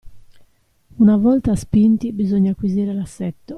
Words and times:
Una 0.97 1.15
volta 1.15 1.55
spinti 1.55 2.11
bisogna 2.11 2.49
acquisire 2.53 2.91
l'assetto. 2.91 3.49